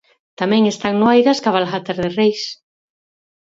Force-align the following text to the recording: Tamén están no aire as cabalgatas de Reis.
Tamén 0.39 0.63
están 0.73 0.93
no 0.97 1.05
aire 1.15 1.29
as 1.31 1.43
cabalgatas 1.45 1.97
de 2.01 2.09
Reis. 2.19 2.41